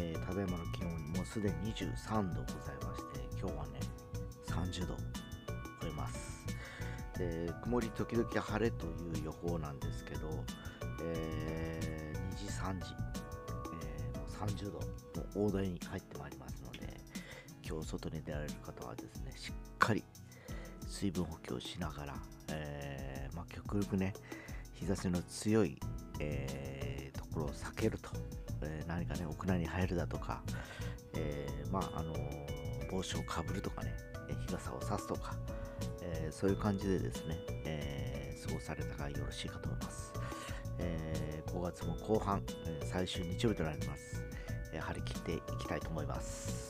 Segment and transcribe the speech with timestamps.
[0.00, 3.80] えーただいまの気温もうすでに23度ございまして今日はね
[4.46, 4.94] 30度
[5.82, 6.46] 超えます。
[7.18, 10.44] で曇り時々晴れという予報なんですけど、
[11.02, 12.94] えー2時3時、
[13.82, 14.78] えーもう30度
[15.42, 17.00] の大台に入ってまいりますので
[17.68, 20.04] 今日外に出られる方はですねしっかり
[20.86, 22.14] 水分補給をしながら、
[22.52, 24.12] えーまあ、極力ね
[24.74, 25.76] 日差しの強い、
[26.20, 28.10] えところを避けると、
[28.68, 30.42] えー何かね屋内に入るだとか、
[31.14, 32.14] えーまああの
[32.90, 33.94] 帽子をかぶるとかね
[34.28, 35.34] えー日傘を差すとか、
[36.02, 40.12] えーそういう感じでですね、えー過ごされたらよろしいかと思います、
[40.78, 44.22] えー5月も後半、え最終日曜日となります、
[44.72, 46.68] え張り切っていきたいと思います。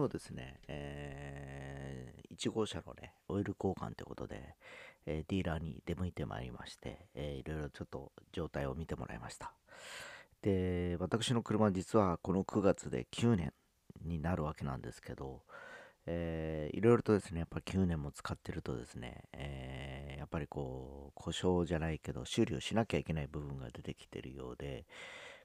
[0.00, 4.54] 昨日ですね、えー1号車のね、オイル交換ということで、
[5.04, 9.52] えーディーラーに出向いてまいりまして、えーいろいろちょっと状態を見てもらいました。
[10.40, 13.52] で、私の車実はこの9月で9年
[14.02, 15.42] になるわけなんですけど、
[16.06, 24.86] えーいろいろとですね、やっぱ9年も使ってるとですね、えーやっぱりこう、故障じゃないけど、修理をしなきゃいけない部分が出てきてるようで、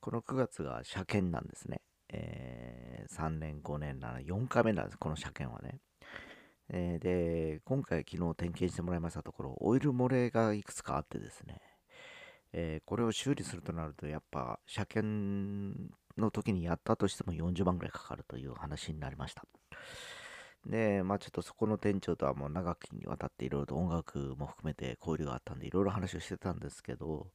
[0.00, 1.82] この9月が車検なんですね。
[2.12, 5.80] えー3年、5年、7、4回目なんです、この車検はね。
[6.68, 11.60] えーで、今回昨日点検してもらいましたところ、オイル漏れがいくつかあってですね、
[12.52, 19.44] えーこれを修理するとなると、やっぱ車検の時にやったとしても40万ぐらいかかるという話になりました。
[20.66, 27.32] で、まあちょっとそこの店長とはもう長きにわたっていろいろと音楽も含めて交流があったんで、いろいろ話をしてたんですけど、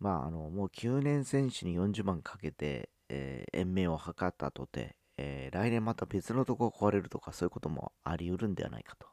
[0.00, 9.06] まああの、もう9年選手に40万かけて、えー延命を図ったとて、えー来年また別のとこが壊れるとかそういうこともあり得るんではないかと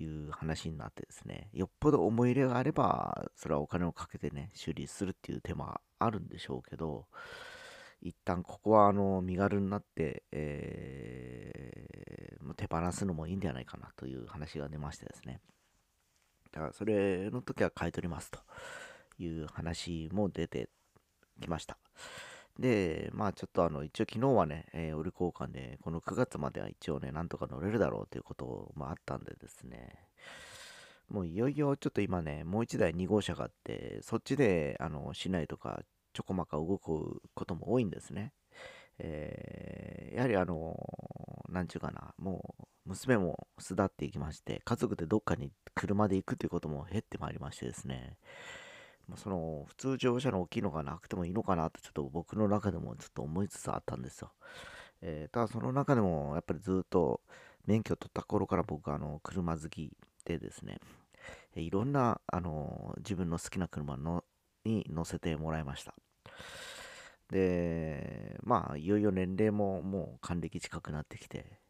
[0.00, 7.06] いう話になってですね、よっぽど思い入れがあれば、それはお金をかけてね、修理するっていう手間があるんでしょうけど、
[8.00, 11.88] 一旦ここはあの身軽になって、えー
[12.48, 15.40] もう手放すのもいいんではないかなという話が出ましてですね。
[16.50, 18.38] だからそれの時は買い取りますと
[19.18, 20.70] いう話も出て
[21.42, 21.76] きました。
[22.58, 30.08] で、まあちょっとあの一応昨日はね、えーオイル交換でこの9月までは一応ね、なんとか乗れるだろうということもあったんでですね、
[31.08, 35.82] もういよいよちょっと今ね、もう一台2号車があって、そっちであの市内とか
[36.12, 38.32] ちょこまか動くことも多いんですね。
[38.98, 40.74] えーやはりあの、
[41.48, 48.16] なんちゅうかな、もう娘も巣立っていきまして、家族でどっかに車で行くということも減ってまいりましてですね、
[49.08, 54.32] まあその普通乗用車の大きいのがなくてもいいのかなとちょっと僕の中でもちょっと思いつつあったんですよ。
[55.00, 57.20] えーただその中でもやっぱりずっと
[57.66, 59.92] 免許取った頃から僕はあの車好き
[60.24, 60.78] でですね、
[61.54, 64.24] えーいろんなあの自分の好きな車の
[64.64, 65.94] に乗せてもらいました。
[67.30, 71.60] で、まあいよいよ年齢ももう還暦近くなってきて、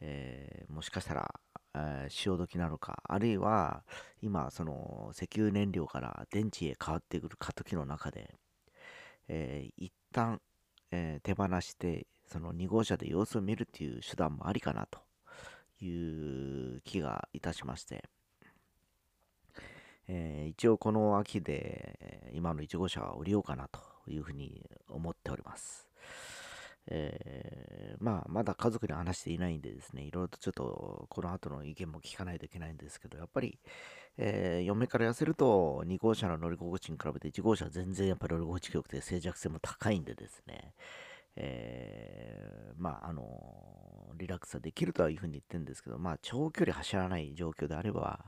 [0.00, 1.34] えーもしかしたら、
[1.74, 3.84] えー潮時なのか、あるいは
[4.22, 8.34] 今、その石油燃料から電池へ変わってくる過渡期の中で、
[9.28, 10.40] えー一旦、
[10.90, 15.00] えー手放して、その2号車で様子を見るっていう手段もありかなと
[15.84, 18.04] いう気がいたしまして、
[20.08, 25.86] えー一応この秋で今の1号車は降りようかなというふうに思っております。
[26.86, 33.58] えーまあ、まだ家族に話していないんでですね、いろいろとちょっとこの後の意見も聞かないといけないんですけど、やっぱり、
[34.18, 40.74] えー嫁から痩せると2号車の乗り心地に比べて1号車は全然やっぱり乗り心地良くて静寂性も高いんでですね、
[41.36, 48.20] えーまあ、あのリラックスはできるとはいうふうに言ってるんですけど、まあ、長距離走らない状況であれば、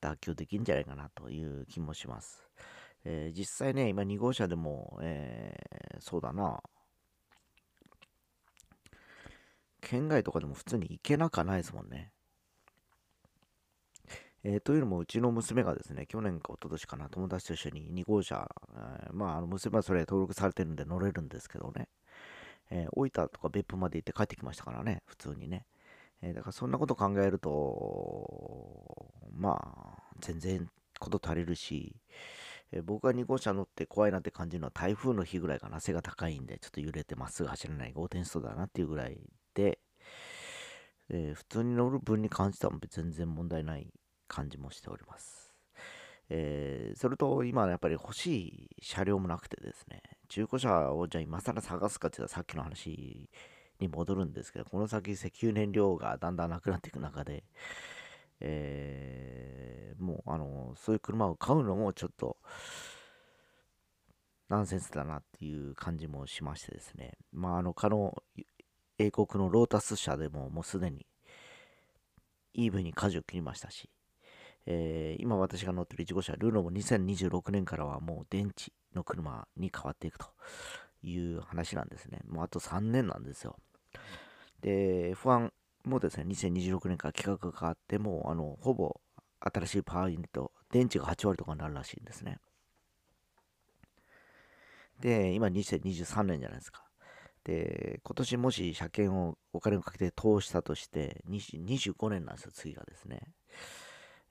[0.00, 2.48] 妥協できるんじゃないかなという気もします。
[3.04, 6.62] えー実際ね、今2号車でも、えーそうだな、
[9.86, 12.10] 県外とかでも普通に行けなかないですもんね。
[14.42, 21.88] えー、というのも、うちの娘がですね、去年か一昨年かな、友達と一緒に2号車、えー、まあ、あの娘はそれ登録されてるんで乗れるんですけどね、
[22.70, 25.66] えー、大分とか別府まで行って帰ってきましたからね、普通にね。
[26.22, 30.68] えだからそんなこと考えると、まあ、全然
[30.98, 31.94] こと足りるし、
[32.72, 39.18] え僕が2号車乗って怖いなって感じるのは台風の日ぐらいかな、背が高いんで、ちょっと揺れてまっすぐ走れない、横転しそうだなっていうぐらい
[39.56, 39.78] で、
[41.08, 43.88] えー、普通に乗る分に関しては全然問題ない
[44.28, 45.52] 感じもしております。
[46.28, 53.30] えー、それと今やっぱり欲しい車両もなくてですね、中古車をじゃあ今更探すかって言ったらさっきの話
[53.80, 57.44] に戻るんですけど、この先石油燃料がだんだんなくなっていく中で、
[58.40, 62.36] えー、もうあのそういう車を買うのもちょっと
[64.48, 68.14] ナンセンスだなっていう感じもしましてですね、まああの、かの
[68.98, 71.06] 英国のロータス社でももうすでに
[72.56, 73.90] EV に舵を切りましたし、
[74.66, 80.26] えー、今私が乗ってる1号車、ルーノも2026年からはもう電池の車に変わっていくと
[81.02, 82.20] いう話なんですね。
[82.28, 83.56] もうあと3年なんですよ。
[84.62, 85.50] で、F1
[85.84, 89.00] もですね、2026年から規格が変わって、もうあのほぼ
[89.40, 92.38] 新しいパワーユニット、電池が8割とかになるらしいんですね。
[95.00, 96.85] で、今2023年じゃないですか。
[97.46, 103.20] で、今年もし車検をお金をかけて通したとして25年なんですよ、次がですね。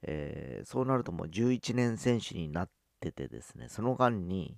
[0.02, 2.70] えー、そうなるともう11年選手になっ
[3.00, 4.58] ててですね、その間に、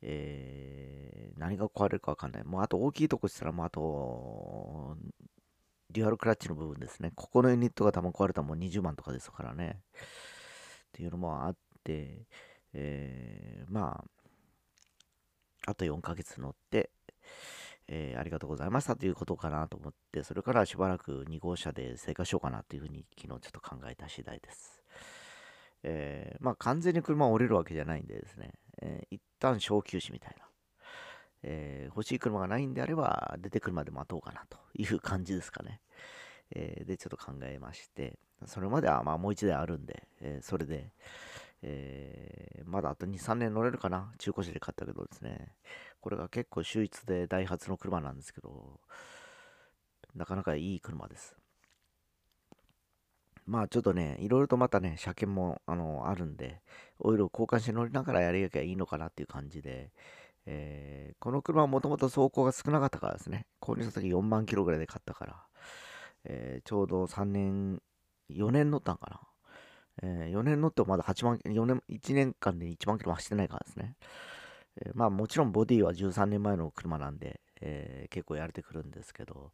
[0.00, 2.44] えー、何が壊れるかわかんない。
[2.44, 4.96] もうあと大きいとこしたら、もうあと、
[5.90, 7.10] デュアルクラッチの部分ですね。
[7.16, 9.80] ここのユニットが多分壊れたらもう20万とかですからね。
[9.90, 12.28] っていうのもあって、
[12.74, 14.04] えー、ま
[15.66, 16.90] あ、あと4ヶ月乗って、
[17.94, 24.82] えー、ありがとうございましたということかなと思って、それからしばらく2号車で生活しようかなというふうに昨日ちょっと考えた次第です。
[25.82, 30.46] えー、まあ完全に車を降りるわけじゃないんでですね、えー、一旦小休止みたいな。
[31.42, 35.80] えー、欲しい車がないんであれば出てくるまで待とうかなという感じですかね。
[36.54, 40.92] えー、で、ちょっと考えまして、それまではまあもう一台あるんで、えー、それで、
[41.62, 44.12] えー、まだあと2、3年乗れるかな？
[44.18, 45.54] 中古車で買ったけどですね、
[46.00, 48.80] これが結構秀逸でダイハツの車なんですけど、
[50.14, 51.36] なかなかいい車です。
[53.46, 56.60] まあちょっとね、いろいろとまたね、車検もあのあるんで、
[56.98, 59.90] オイルを交換して乗りながらやりなきゃいいのかなっていう感じで、
[60.46, 65.46] えー、この車はもともと走行が少なかったからですね、購入した時4万キロぐらいで買ったから、
[66.24, 67.82] えー、ちょうど3年、
[68.30, 69.20] 4年乗ったんかな。
[70.02, 73.96] えー、4年乗ってもまだ8万、4年、1年間で1万キロ走ってないからですね。
[74.82, 79.52] えー、まあもちろんボディは13年前の車なんで、えー、結構やれてくるんですけど、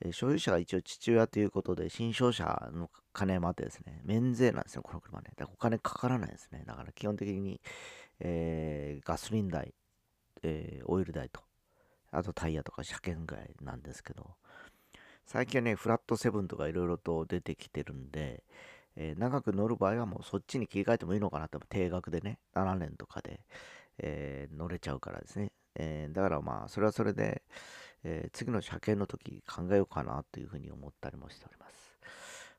[0.00, 5.30] え所有者が一応父親ということで、新商車の金もあってですね、免税なんですよ、この車ね。
[5.36, 6.62] だからお金かからないですね。
[6.66, 7.60] だから基本的に、
[8.20, 9.74] えーガソリン代、
[10.42, 11.40] えオイル代と、
[12.10, 14.34] あとタイヤとか車検ぐらいなんですけど、
[15.26, 18.44] 最近はね、フラットセブンとかいろいろと出てきてるんで、
[19.00, 23.40] えー、長く乗る場合はもうそっちに切り替えてもいいのかなと、定額でね、7年とかで、
[23.98, 25.52] えー、乗れちゃうからですね。
[25.76, 27.42] えー、だからまあ、それはそれで、
[28.04, 31.98] え次の車検の時考えようかなというふうに思ったりもしております。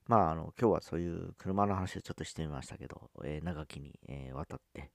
[0.07, 4.91] まあ、あの、今日はそういう車の話をちょっとしてみましたけど、え長きに、え渡って、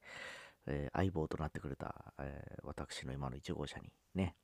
[0.66, 4.34] え相棒となってくれた、え私の今の1号車にね、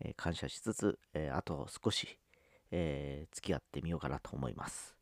[0.00, 2.18] え感謝しつつ、えあと少し、
[2.70, 4.97] え、付き合ってみようかなと思います。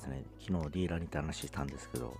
[0.00, 2.16] ですね、昨日ディーラーにて話したんですけど、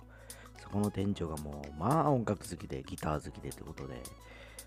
[0.61, 3.95] そこの店長がもう、まあ音楽好きで、ギター好きでってことで、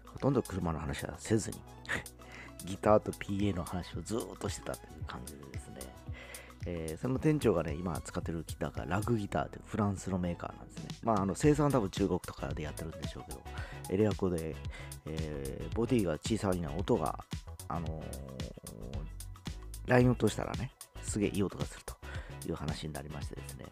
[0.07, 1.61] ほとんど車の話はせずに
[2.67, 5.81] ギターと PA の話をずっとしてたという感じでですね、
[6.67, 10.89] えー、その店長がね、今使ってるギターがラグギターってフランスのメーカーなんですね。
[11.03, 13.43] まあ、あの生産は多分中国とかでやってるんでしょうけど、
[13.91, 14.57] エレアコで、
[15.07, 17.19] えー、ボディが小さいな音が、
[17.69, 18.03] あのー、
[19.87, 21.94] ライン落としたらね、すげえいい音がすると。
[22.49, 23.67] いう話になりましてですね。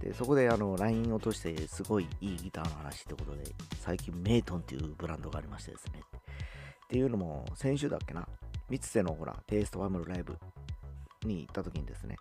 [0.00, 3.44] で、そこであの、LINE 落としてすごいいいギターの話ってことで、
[3.80, 6.00] 最近メイトンっていうブランドがありましてですね。
[6.84, 8.26] っていうのも、先週だっけな、
[8.68, 10.36] 三つ瀬のほら、テイストファムルライブ
[11.24, 12.16] に行った時にですね、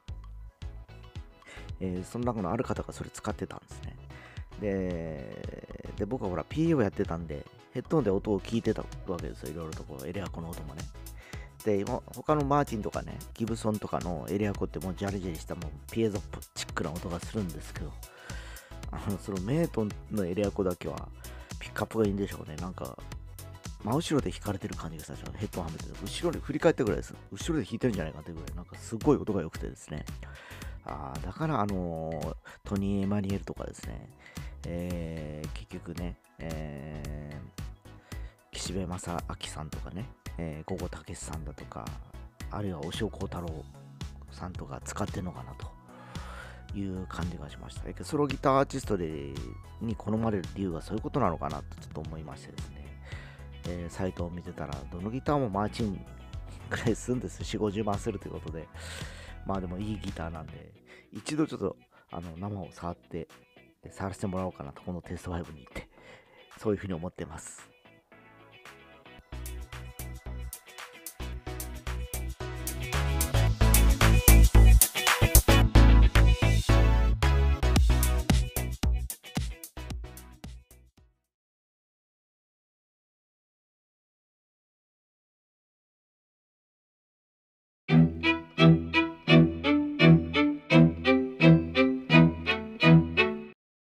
[1.79, 3.95] えー、その中のある方がそれ使ってたんですね。
[4.61, 9.51] で、で僕はほら PA をやってたんで、ヘッドホンで音を聞いてたわけですよ。
[9.51, 10.83] いろいろとこうエレアコの音もね。
[11.63, 11.83] で、
[12.15, 17.91] 他のマーチンとかね、ギブソンとかのエレアコってもうジャリジャリしたもうピエゾプチックな音がするんですけど、
[18.91, 21.07] あの、そのメイトンのエレアコだけは
[21.59, 22.55] ピックアップがいいんでしょうね。
[22.57, 22.97] なんか、
[23.83, 25.31] 真後ろで弾かれてる感じがしたでしょ。
[25.37, 27.13] ヘッドホンはめて後ろに振り返ってぐらいです。
[27.31, 30.05] 後ろで弾いてるんじゃないかってぐらい、なんかすごい音が良くてですね。
[30.85, 34.09] あだから、あのー、トニー・エマニエルとかですね、
[34.65, 40.05] えー、結局ね、えー、岸辺正明さんとかね、
[40.41, 41.85] えー、午後武さんだとか、
[42.49, 43.63] あるいは押尾幸太郎
[44.31, 48.03] さんとか使ってるのかなという感じがしました。
[48.03, 49.33] ソロギターアーティストで
[49.81, 52.85] に好まれる理由はそういうことなのかなとちょっと思いましてですね、
[53.67, 56.03] えー、サイトを見てたら、どのギターもマーチン
[56.71, 57.43] くらいするんです。
[57.43, 58.67] 4、50万するということで、
[59.45, 60.73] まあでもいいギターなんで、
[61.13, 61.75] 一度ちょっと
[62.09, 63.27] あの生を触って、
[63.91, 65.87] 触らせてもらおうかなと、このテスト5に行って、
[66.57, 67.70] そういうふうに思ってます。